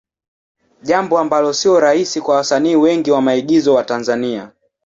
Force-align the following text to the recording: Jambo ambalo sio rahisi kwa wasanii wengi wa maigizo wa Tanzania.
Jambo 0.81 1.19
ambalo 1.19 1.53
sio 1.53 1.79
rahisi 1.79 2.21
kwa 2.21 2.35
wasanii 2.35 2.75
wengi 2.75 3.11
wa 3.11 3.21
maigizo 3.21 3.73
wa 3.73 3.83
Tanzania. 3.83 4.51